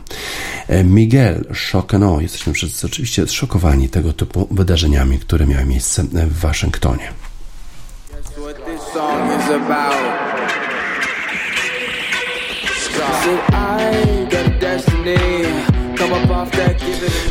[0.68, 2.20] E, Miguel Chocano.
[2.20, 7.12] Jesteśmy wszyscy oczywiście zszokowani tego typu wydarzeniami, które miały miejsce w Waszyngtonie.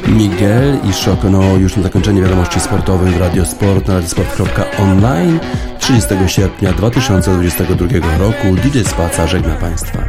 [0.07, 5.39] Miguel i Szokono już na zakończenie wiadomości sportowych w Radiosport na radiosport.online
[5.79, 9.99] 30 sierpnia 2022 roku DJ Spaca żegna Państwa.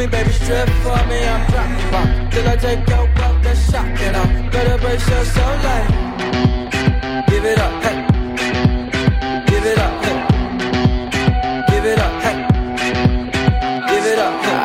[0.00, 1.18] Me, baby, strip for me.
[1.32, 3.42] I'm dropping bomb till I take your wealth.
[3.44, 4.14] That's shocking.
[4.20, 5.88] I'm better brace yourself like.
[7.28, 7.98] Give it up, hey.
[9.50, 10.18] Give it up, hey.
[11.70, 12.36] Give it up, hey.
[13.90, 14.60] Give it up, hey.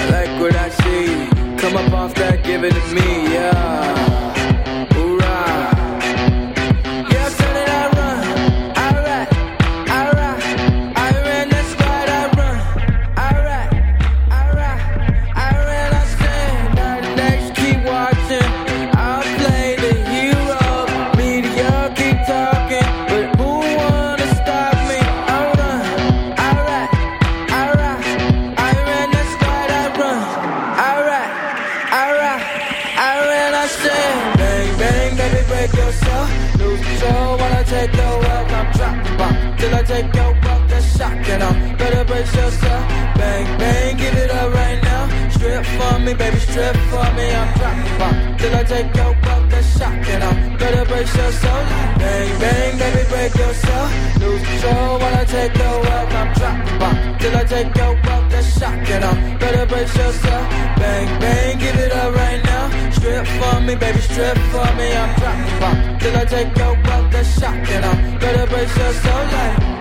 [0.00, 1.06] I like what I see.
[1.60, 3.08] Come up off that, give it to me,
[46.12, 47.26] me, baby, strip for me.
[47.32, 48.36] I'm dropping bomb.
[48.38, 50.22] Till I take your buck wealth, that's shocking.
[50.22, 51.62] I'm better brace soul.
[52.00, 53.86] Bang, bang, baby, break your soul.
[54.20, 57.18] Lose control while I take your wealth, I'm dropping bomb.
[57.18, 59.02] Till I take your wealth, that's shocking.
[59.02, 60.44] I'm better brace yourself.
[60.80, 62.90] Bang, bang, give it up right now.
[62.90, 64.88] Strip for me, baby, strip for me.
[65.02, 65.98] I'm dropping bomb.
[65.98, 67.84] Till I take your buck wealth, that's shocking.
[67.90, 69.72] I'm better brace yourself like.